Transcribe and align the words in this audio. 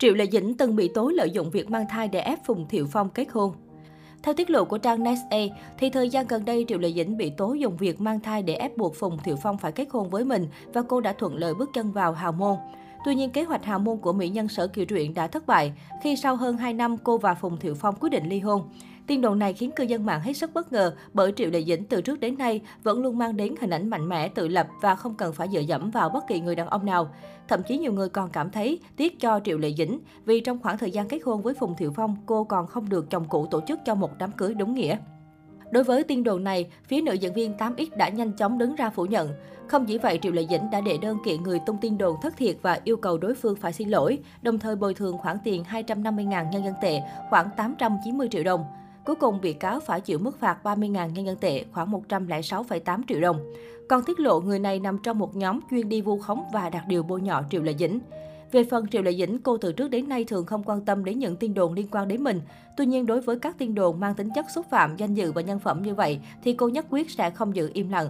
Triệu 0.00 0.14
Lệ 0.14 0.26
Dĩnh 0.32 0.56
từng 0.56 0.76
bị 0.76 0.88
tố 0.88 1.08
lợi 1.08 1.30
dụng 1.30 1.50
việc 1.50 1.70
mang 1.70 1.86
thai 1.88 2.08
để 2.08 2.20
ép 2.20 2.44
Phùng 2.44 2.68
Thiệu 2.68 2.86
Phong 2.92 3.08
kết 3.08 3.28
hôn. 3.30 3.52
Theo 4.22 4.34
tiết 4.34 4.50
lộ 4.50 4.64
của 4.64 4.78
trang 4.78 5.02
NextA, 5.02 5.38
thì 5.78 5.90
thời 5.90 6.08
gian 6.08 6.26
gần 6.26 6.44
đây 6.44 6.64
Triệu 6.68 6.78
Lệ 6.78 6.92
Dĩnh 6.92 7.16
bị 7.16 7.30
tố 7.30 7.52
dùng 7.52 7.76
việc 7.76 8.00
mang 8.00 8.20
thai 8.20 8.42
để 8.42 8.54
ép 8.54 8.76
buộc 8.76 8.96
Phùng 8.96 9.18
Thiệu 9.18 9.36
Phong 9.42 9.58
phải 9.58 9.72
kết 9.72 9.88
hôn 9.90 10.10
với 10.10 10.24
mình 10.24 10.46
và 10.72 10.82
cô 10.82 11.00
đã 11.00 11.12
thuận 11.12 11.36
lợi 11.36 11.54
bước 11.54 11.70
chân 11.74 11.92
vào 11.92 12.12
hào 12.12 12.32
môn. 12.32 12.56
Tuy 13.04 13.14
nhiên, 13.14 13.30
kế 13.30 13.44
hoạch 13.44 13.64
hào 13.64 13.78
môn 13.78 13.98
của 13.98 14.12
mỹ 14.12 14.28
nhân 14.28 14.48
Sở 14.48 14.66
Kiều 14.66 14.84
Truyện 14.84 15.14
đã 15.14 15.26
thất 15.26 15.46
bại 15.46 15.72
khi 16.02 16.16
sau 16.16 16.36
hơn 16.36 16.56
2 16.56 16.72
năm 16.72 16.96
cô 16.98 17.18
và 17.18 17.34
Phùng 17.34 17.56
Thiệu 17.56 17.74
Phong 17.74 17.94
quyết 18.00 18.10
định 18.10 18.28
ly 18.28 18.40
hôn. 18.40 18.62
Tin 19.06 19.20
đồn 19.20 19.38
này 19.38 19.52
khiến 19.52 19.70
cư 19.76 19.84
dân 19.84 20.06
mạng 20.06 20.20
hết 20.20 20.32
sức 20.32 20.50
bất 20.54 20.72
ngờ 20.72 20.94
bởi 21.12 21.32
Triệu 21.36 21.50
Lệ 21.50 21.62
Dĩnh 21.62 21.84
từ 21.84 22.02
trước 22.02 22.20
đến 22.20 22.38
nay 22.38 22.60
vẫn 22.82 23.02
luôn 23.02 23.18
mang 23.18 23.36
đến 23.36 23.54
hình 23.60 23.70
ảnh 23.70 23.90
mạnh 23.90 24.08
mẽ, 24.08 24.28
tự 24.28 24.48
lập 24.48 24.68
và 24.80 24.94
không 24.94 25.14
cần 25.14 25.32
phải 25.32 25.48
dựa 25.52 25.60
dẫm 25.60 25.90
vào 25.90 26.08
bất 26.08 26.24
kỳ 26.28 26.40
người 26.40 26.54
đàn 26.54 26.66
ông 26.66 26.86
nào. 26.86 27.14
Thậm 27.48 27.62
chí 27.62 27.78
nhiều 27.78 27.92
người 27.92 28.08
còn 28.08 28.30
cảm 28.30 28.50
thấy 28.50 28.80
tiếc 28.96 29.20
cho 29.20 29.40
Triệu 29.44 29.58
Lệ 29.58 29.72
Dĩnh 29.78 30.00
vì 30.24 30.40
trong 30.40 30.58
khoảng 30.58 30.78
thời 30.78 30.90
gian 30.90 31.08
kết 31.08 31.20
hôn 31.24 31.42
với 31.42 31.54
Phùng 31.54 31.74
Thiệu 31.76 31.92
Phong, 31.96 32.16
cô 32.26 32.44
còn 32.44 32.66
không 32.66 32.88
được 32.88 33.10
chồng 33.10 33.24
cũ 33.28 33.46
tổ 33.50 33.60
chức 33.68 33.80
cho 33.86 33.94
một 33.94 34.10
đám 34.18 34.32
cưới 34.32 34.54
đúng 34.54 34.74
nghĩa. 34.74 34.96
Đối 35.70 35.84
với 35.84 36.04
tin 36.04 36.24
đồn 36.24 36.44
này, 36.44 36.66
phía 36.84 37.00
nữ 37.00 37.12
diễn 37.12 37.34
viên 37.34 37.56
8X 37.56 37.86
đã 37.96 38.08
nhanh 38.08 38.32
chóng 38.32 38.58
đứng 38.58 38.74
ra 38.74 38.90
phủ 38.90 39.06
nhận. 39.06 39.30
Không 39.66 39.86
chỉ 39.86 39.98
vậy, 39.98 40.18
Triệu 40.22 40.32
Lệ 40.32 40.46
Dĩnh 40.50 40.70
đã 40.72 40.80
đệ 40.80 40.98
đơn 40.98 41.18
kiện 41.24 41.42
người 41.42 41.60
tung 41.66 41.76
tin 41.80 41.98
đồn 41.98 42.16
thất 42.22 42.36
thiệt 42.36 42.56
và 42.62 42.80
yêu 42.84 42.96
cầu 42.96 43.18
đối 43.18 43.34
phương 43.34 43.56
phải 43.56 43.72
xin 43.72 43.88
lỗi, 43.88 44.18
đồng 44.42 44.58
thời 44.58 44.76
bồi 44.76 44.94
thường 44.94 45.18
khoản 45.18 45.36
tiền 45.44 45.64
250.000 45.70 46.50
nhân 46.50 46.64
dân 46.64 46.74
tệ, 46.82 47.00
khoảng 47.30 47.48
890 47.56 48.28
triệu 48.30 48.44
đồng. 48.44 48.64
Cuối 49.04 49.16
cùng, 49.16 49.40
bị 49.40 49.52
cáo 49.52 49.80
phải 49.80 50.00
chịu 50.00 50.18
mức 50.18 50.40
phạt 50.40 50.58
30.000 50.64 51.10
nhân 51.10 51.26
dân 51.26 51.36
tệ, 51.36 51.64
khoảng 51.72 51.92
106,8 51.92 53.02
triệu 53.08 53.20
đồng. 53.20 53.52
Còn 53.88 54.02
tiết 54.04 54.20
lộ 54.20 54.40
người 54.40 54.58
này 54.58 54.78
nằm 54.80 54.98
trong 54.98 55.18
một 55.18 55.36
nhóm 55.36 55.60
chuyên 55.70 55.88
đi 55.88 56.00
vu 56.00 56.18
khống 56.18 56.44
và 56.52 56.70
đặt 56.70 56.84
điều 56.88 57.02
bôi 57.02 57.20
nhọ 57.20 57.42
Triệu 57.50 57.62
Lệ 57.62 57.74
Dĩnh. 57.78 58.00
Về 58.52 58.64
phần 58.64 58.86
Triệu 58.86 59.02
Lệ 59.02 59.12
Dĩnh, 59.12 59.38
cô 59.38 59.56
từ 59.56 59.72
trước 59.72 59.90
đến 59.90 60.08
nay 60.08 60.24
thường 60.24 60.46
không 60.46 60.62
quan 60.62 60.84
tâm 60.84 61.04
đến 61.04 61.18
những 61.18 61.36
tin 61.36 61.54
đồn 61.54 61.72
liên 61.72 61.86
quan 61.90 62.08
đến 62.08 62.24
mình. 62.24 62.40
Tuy 62.76 62.86
nhiên, 62.86 63.06
đối 63.06 63.20
với 63.20 63.38
các 63.38 63.58
tin 63.58 63.74
đồn 63.74 64.00
mang 64.00 64.14
tính 64.14 64.28
chất 64.34 64.46
xúc 64.54 64.66
phạm 64.70 64.96
danh 64.96 65.14
dự 65.14 65.32
và 65.32 65.42
nhân 65.42 65.58
phẩm 65.58 65.82
như 65.82 65.94
vậy, 65.94 66.20
thì 66.44 66.52
cô 66.52 66.68
nhất 66.68 66.86
quyết 66.90 67.10
sẽ 67.10 67.30
không 67.30 67.56
giữ 67.56 67.70
im 67.74 67.88
lặng. 67.88 68.08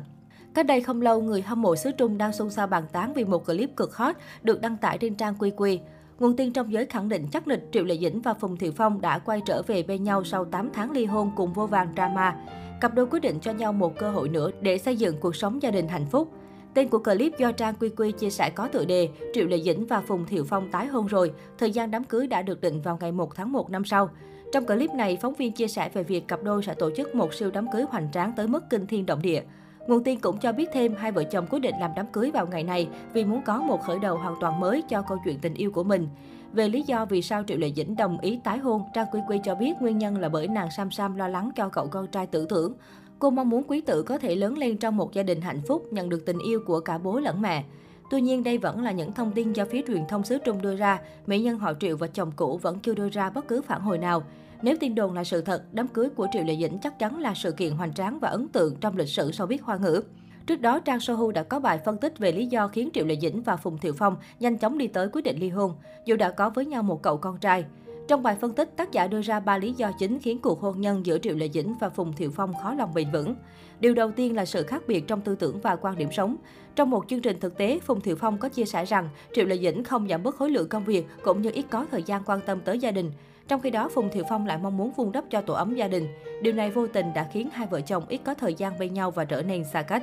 Cách 0.55 0.67
đây 0.67 0.81
không 0.81 1.03
lâu, 1.03 1.23
người 1.23 1.43
hâm 1.43 1.63
mộ 1.63 1.77
xứ 1.77 1.91
Trung 1.93 2.19
đang 2.19 2.33
xôn 2.33 2.51
xao 2.51 2.67
bàn 2.67 2.85
tán 2.93 3.13
vì 3.13 3.25
một 3.25 3.47
clip 3.47 3.77
cực 3.77 3.97
hot 3.97 4.17
được 4.43 4.61
đăng 4.61 4.77
tải 4.77 4.99
trên 4.99 5.15
trang 5.15 5.35
QQ. 5.39 5.79
Nguồn 6.19 6.37
tin 6.37 6.53
trong 6.53 6.73
giới 6.73 6.87
khẳng 6.87 7.09
định 7.09 7.27
chắc 7.33 7.47
nịch 7.47 7.69
Triệu 7.73 7.85
Lệ 7.85 7.99
Dĩnh 7.99 8.21
và 8.21 8.35
Phùng 8.35 8.57
Thiệu 8.57 8.73
Phong 8.77 9.01
đã 9.01 9.19
quay 9.19 9.41
trở 9.47 9.63
về 9.63 9.83
bên 9.83 10.05
nhau 10.05 10.25
sau 10.25 10.45
8 10.45 10.71
tháng 10.73 10.91
ly 10.91 11.05
hôn 11.05 11.31
cùng 11.37 11.53
vô 11.53 11.67
vàng 11.67 11.93
drama. 11.95 12.37
Cặp 12.81 12.95
đôi 12.95 13.07
quyết 13.07 13.21
định 13.21 13.41
cho 13.41 13.53
nhau 13.53 13.73
một 13.73 13.99
cơ 13.99 14.11
hội 14.11 14.29
nữa 14.29 14.51
để 14.61 14.79
xây 14.79 14.97
dựng 14.97 15.17
cuộc 15.21 15.37
sống 15.37 15.63
gia 15.63 15.71
đình 15.71 15.89
hạnh 15.89 16.07
phúc. 16.11 16.29
Tên 16.75 16.89
của 16.89 16.99
clip 16.99 17.39
do 17.39 17.53
Trang 17.53 17.75
Quy 17.81 17.89
Quy 17.89 18.13
chia 18.13 18.31
sẻ 18.31 18.51
có 18.51 18.69
tựa 18.69 18.85
đề 18.85 19.09
Triệu 19.35 19.47
Lệ 19.47 19.61
Dĩnh 19.61 19.87
và 19.87 20.01
Phùng 20.01 20.27
Thiệu 20.27 20.45
Phong 20.49 20.71
tái 20.71 20.87
hôn 20.87 21.07
rồi, 21.07 21.33
thời 21.59 21.71
gian 21.71 21.91
đám 21.91 22.05
cưới 22.05 22.27
đã 22.27 22.43
được 22.43 22.61
định 22.61 22.81
vào 22.81 22.99
ngày 23.01 23.13
1 23.13 23.35
tháng 23.35 23.53
1 23.53 23.71
năm 23.71 23.85
sau. 23.85 24.11
Trong 24.53 24.67
clip 24.67 24.91
này, 24.91 25.19
phóng 25.23 25.35
viên 25.35 25.53
chia 25.53 25.69
sẻ 25.69 25.91
về 25.95 26.03
việc 26.03 26.29
cặp 26.29 26.43
đôi 26.43 26.63
sẽ 26.63 26.75
tổ 26.75 26.91
chức 26.97 27.15
một 27.15 27.35
siêu 27.35 27.51
đám 27.51 27.67
cưới 27.73 27.83
hoành 27.83 28.09
tráng 28.13 28.33
tới 28.37 28.47
mức 28.47 28.65
kinh 28.71 28.87
thiên 28.87 29.07
động 29.07 29.23
địa. 29.23 29.43
Nguồn 29.87 30.05
tin 30.05 30.21
cũng 30.21 30.39
cho 30.39 30.53
biết 30.53 30.69
thêm 30.73 30.95
hai 30.95 31.13
vợ 31.13 31.25
chồng 31.25 31.47
quyết 31.51 31.59
định 31.59 31.75
làm 31.81 31.91
đám 31.97 32.07
cưới 32.07 32.31
vào 32.31 32.47
ngày 32.47 32.65
này 32.65 32.89
vì 33.13 33.25
muốn 33.25 33.43
có 33.43 33.61
một 33.61 33.83
khởi 33.83 33.99
đầu 33.99 34.17
hoàn 34.19 34.35
toàn 34.41 34.61
mới 34.61 34.83
cho 34.83 35.03
câu 35.03 35.19
chuyện 35.25 35.39
tình 35.39 35.55
yêu 35.55 35.71
của 35.71 35.85
mình. 35.85 36.09
Về 36.53 36.69
lý 36.69 36.83
do 36.83 37.05
vì 37.05 37.23
sao 37.23 37.43
Triệu 37.47 37.59
Lệ 37.59 37.73
Dĩnh 37.77 37.97
đồng 37.97 38.21
ý 38.21 38.41
tái 38.45 38.59
hôn, 38.59 38.83
Trang 38.95 39.07
Quy 39.13 39.21
Quy 39.29 39.41
cho 39.45 39.55
biết 39.55 39.73
nguyên 39.81 39.99
nhân 39.99 40.19
là 40.19 40.29
bởi 40.29 40.49
nàng 40.49 40.71
Sam 40.71 40.91
Sam 40.91 41.17
lo 41.17 41.29
lắng 41.29 41.51
cho 41.57 41.69
cậu 41.69 41.87
con 41.87 42.07
trai 42.07 42.27
tử 42.27 42.47
tưởng. 42.49 42.73
Cô 43.19 43.31
mong 43.31 43.51
muốn 43.51 43.63
quý 43.69 43.81
tử 43.81 44.03
có 44.03 44.19
thể 44.19 44.35
lớn 44.35 44.59
lên 44.59 44.77
trong 44.77 44.97
một 44.97 45.13
gia 45.13 45.23
đình 45.23 45.41
hạnh 45.41 45.61
phúc, 45.69 45.87
nhận 45.91 46.09
được 46.09 46.27
tình 46.27 46.39
yêu 46.39 46.61
của 46.67 46.81
cả 46.81 46.99
bố 46.99 47.19
lẫn 47.19 47.43
mẹ. 47.43 47.65
Tuy 48.11 48.21
nhiên, 48.21 48.45
đây 48.45 48.59
vẫn 48.59 48.83
là 48.83 48.93
những 48.93 49.13
thông 49.13 49.33
tin 49.33 49.53
do 49.53 49.65
phía 49.65 49.83
truyền 49.87 50.07
thông 50.09 50.25
xứ 50.25 50.39
Trung 50.45 50.63
đưa 50.63 50.77
ra. 50.77 51.01
Mỹ 51.27 51.39
nhân 51.39 51.59
họ 51.59 51.73
Triệu 51.81 51.97
và 51.97 52.07
chồng 52.07 52.33
cũ 52.37 52.59
vẫn 52.63 52.79
chưa 52.79 52.95
đưa 52.95 53.09
ra 53.09 53.31
bất 53.31 53.49
cứ 53.49 53.63
phản 53.63 53.81
hồi 53.81 53.99
nào. 53.99 54.23
Nếu 54.63 54.77
tin 54.81 54.95
đồn 54.95 55.15
là 55.15 55.25
sự 55.25 55.41
thật, 55.41 55.63
đám 55.73 55.89
cưới 55.89 56.09
của 56.09 56.27
Triệu 56.33 56.43
Lệ 56.43 56.57
Dĩnh 56.61 56.79
chắc 56.79 56.99
chắn 56.99 57.19
là 57.19 57.35
sự 57.35 57.53
kiện 57.53 57.73
hoành 57.73 57.95
tráng 57.95 58.19
và 58.19 58.29
ấn 58.29 58.49
tượng 58.49 58.77
trong 58.81 58.97
lịch 58.97 59.09
sử 59.09 59.31
showbiz 59.31 59.59
hoa 59.63 59.77
ngữ. 59.77 60.03
Trước 60.47 60.61
đó, 60.61 60.79
Trang 60.79 61.01
Sohu 61.01 61.33
đã 61.33 61.43
có 61.43 61.61
bài 61.61 61.79
phân 61.85 61.97
tích 61.97 62.19
về 62.19 62.33
lý 62.33 62.47
do 62.47 62.69
khiến 62.69 62.89
Triệu 62.93 63.07
Lệ 63.07 63.17
Dĩnh 63.23 63.43
và 63.43 63.57
Phùng 63.57 63.79
Thiệu 63.79 63.93
Phong 63.99 64.17
nhanh 64.41 64.59
chóng 64.59 64.79
đi 64.79 64.87
tới 64.87 65.09
quyết 65.13 65.23
định 65.23 65.39
ly 65.39 65.49
hôn, 65.49 65.75
dù 66.05 66.17
đã 66.17 66.31
có 66.31 66.51
với 66.51 66.67
nhau 66.67 66.83
một 66.83 67.03
cậu 67.03 67.17
con 67.17 67.39
trai. 67.39 67.65
Trong 68.09 68.23
bài 68.23 68.37
phân 68.41 68.53
tích, 68.53 68.77
tác 68.77 68.93
giả 68.93 69.07
đưa 69.07 69.23
ra 69.23 69.41
ba 69.41 69.59
lý 69.59 69.73
do 69.73 69.93
chính 69.99 70.19
khiến 70.19 70.39
cuộc 70.39 70.61
hôn 70.61 70.81
nhân 70.81 71.07
giữa 71.07 71.19
Triệu 71.19 71.37
Lệ 71.37 71.49
Dĩnh 71.49 71.75
và 71.81 71.91
Phùng 71.91 72.13
Thiệu 72.13 72.31
Phong 72.35 72.53
khó 72.63 72.75
lòng 72.75 72.95
bền 72.95 73.11
vững. 73.11 73.35
Điều 73.81 73.95
đầu 73.95 74.11
tiên 74.11 74.37
là 74.37 74.45
sự 74.45 74.63
khác 74.63 74.83
biệt 74.87 75.07
trong 75.07 75.21
tư 75.21 75.35
tưởng 75.35 75.61
và 75.61 75.77
quan 75.77 75.99
điểm 75.99 76.09
sống. 76.13 76.37
Trong 76.77 76.91
một 76.91 77.05
chương 77.09 77.21
trình 77.21 77.41
thực 77.41 77.59
tế, 77.59 77.79
Phùng 77.79 78.01
Thiệu 78.01 78.17
Phong 78.17 78.39
có 78.39 78.49
chia 78.49 78.65
sẻ 78.65 78.85
rằng 78.85 79.09
Triệu 79.35 79.47
Lệ 79.47 79.59
Dĩnh 79.59 79.85
không 79.85 80.09
giảm 80.09 80.23
bớt 80.23 80.37
khối 80.37 80.51
lượng 80.51 80.69
công 80.69 80.85
việc 80.85 81.07
cũng 81.23 81.43
như 81.43 81.51
ít 81.55 81.65
có 81.71 81.87
thời 81.91 82.03
gian 82.03 82.23
quan 82.25 82.41
tâm 82.47 82.61
tới 82.61 82.79
gia 82.79 82.91
đình. 82.91 83.13
Trong 83.51 83.61
khi 83.61 83.71
đó, 83.71 83.89
Phùng 83.95 84.11
Thiệu 84.11 84.25
Phong 84.29 84.47
lại 84.47 84.59
mong 84.63 84.77
muốn 84.77 84.93
vun 84.97 85.13
đắp 85.13 85.25
cho 85.31 85.41
tổ 85.41 85.55
ấm 85.55 85.75
gia 85.75 85.89
đình. 85.89 86.09
Điều 86.43 86.53
này 86.53 86.71
vô 86.71 86.87
tình 86.87 87.07
đã 87.15 87.29
khiến 87.33 87.49
hai 87.53 87.67
vợ 87.67 87.81
chồng 87.81 88.05
ít 88.09 88.21
có 88.25 88.35
thời 88.35 88.55
gian 88.55 88.79
bên 88.79 88.95
nhau 88.95 89.11
và 89.11 89.25
trở 89.25 89.43
nên 89.43 89.65
xa 89.65 89.83
cách. 89.83 90.03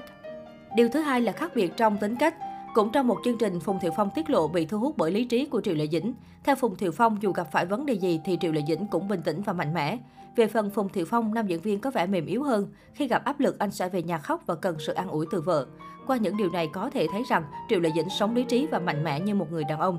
Điều 0.75 0.89
thứ 0.89 0.99
hai 1.01 1.21
là 1.21 1.31
khác 1.31 1.51
biệt 1.55 1.77
trong 1.77 1.97
tính 1.97 2.15
cách. 2.19 2.35
Cũng 2.73 2.91
trong 2.91 3.07
một 3.07 3.17
chương 3.25 3.37
trình, 3.37 3.59
Phùng 3.59 3.79
Thiệu 3.79 3.91
Phong 3.95 4.09
tiết 4.15 4.29
lộ 4.29 4.47
bị 4.47 4.65
thu 4.65 4.79
hút 4.79 4.97
bởi 4.97 5.11
lý 5.11 5.25
trí 5.25 5.45
của 5.45 5.61
Triệu 5.61 5.73
Lệ 5.73 5.87
Dĩnh. 5.87 6.13
Theo 6.43 6.55
Phùng 6.55 6.75
Thiệu 6.75 6.91
Phong, 6.91 7.17
dù 7.21 7.31
gặp 7.31 7.47
phải 7.51 7.65
vấn 7.65 7.85
đề 7.85 7.93
gì 7.93 8.19
thì 8.25 8.37
Triệu 8.41 8.51
Lệ 8.51 8.61
Dĩnh 8.67 8.87
cũng 8.87 9.07
bình 9.07 9.21
tĩnh 9.21 9.41
và 9.41 9.53
mạnh 9.53 9.73
mẽ. 9.73 9.97
Về 10.35 10.47
phần 10.47 10.69
Phùng 10.69 10.89
Thiệu 10.89 11.05
Phong, 11.05 11.33
nam 11.33 11.47
diễn 11.47 11.61
viên 11.61 11.79
có 11.79 11.91
vẻ 11.91 12.05
mềm 12.05 12.25
yếu 12.25 12.43
hơn. 12.43 12.67
Khi 12.93 13.07
gặp 13.07 13.25
áp 13.25 13.39
lực, 13.39 13.59
anh 13.59 13.71
sẽ 13.71 13.89
về 13.89 14.03
nhà 14.03 14.17
khóc 14.17 14.43
và 14.45 14.55
cần 14.55 14.75
sự 14.79 14.93
an 14.93 15.09
ủi 15.09 15.25
từ 15.31 15.41
vợ. 15.41 15.67
Qua 16.07 16.17
những 16.17 16.37
điều 16.37 16.49
này 16.49 16.69
có 16.73 16.89
thể 16.89 17.07
thấy 17.11 17.23
rằng 17.29 17.43
Triệu 17.69 17.79
Lệ 17.79 17.89
Dĩnh 17.95 18.09
sống 18.09 18.35
lý 18.35 18.43
trí 18.43 18.67
và 18.67 18.79
mạnh 18.79 19.03
mẽ 19.03 19.19
như 19.19 19.35
một 19.35 19.51
người 19.51 19.63
đàn 19.63 19.79
ông. 19.79 19.97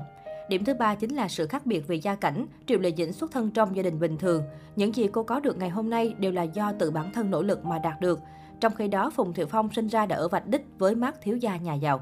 Điểm 0.49 0.65
thứ 0.65 0.73
ba 0.73 0.95
chính 0.95 1.15
là 1.15 1.27
sự 1.27 1.47
khác 1.47 1.65
biệt 1.65 1.87
về 1.87 1.95
gia 1.95 2.15
cảnh. 2.15 2.45
Triệu 2.67 2.79
Lệ 2.79 2.91
Dĩnh 2.97 3.13
xuất 3.13 3.31
thân 3.31 3.51
trong 3.51 3.75
gia 3.75 3.83
đình 3.83 3.99
bình 3.99 4.17
thường. 4.17 4.43
Những 4.75 4.95
gì 4.95 5.07
cô 5.11 5.23
có 5.23 5.39
được 5.39 5.57
ngày 5.57 5.69
hôm 5.69 5.89
nay 5.89 6.15
đều 6.19 6.31
là 6.31 6.43
do 6.43 6.73
tự 6.79 6.91
bản 6.91 7.11
thân 7.13 7.31
nỗ 7.31 7.41
lực 7.41 7.65
mà 7.65 7.79
đạt 7.79 8.01
được. 8.01 8.19
Trong 8.59 8.75
khi 8.75 8.87
đó, 8.87 9.09
Phùng 9.09 9.33
Thiệu 9.33 9.45
Phong 9.47 9.69
sinh 9.73 9.87
ra 9.87 10.05
đã 10.05 10.15
ở 10.15 10.27
vạch 10.27 10.47
đích 10.47 10.65
với 10.77 10.95
mác 10.95 11.21
thiếu 11.21 11.37
gia 11.37 11.57
nhà 11.57 11.73
giàu. 11.73 12.01